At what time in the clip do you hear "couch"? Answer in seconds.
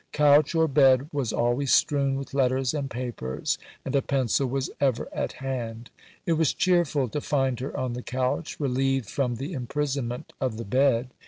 0.13-0.55, 8.01-8.59